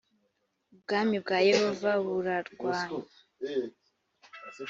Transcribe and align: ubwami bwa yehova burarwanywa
ubwami 0.73 1.15
bwa 1.23 1.37
yehova 1.49 1.91
burarwanywa 2.03 3.13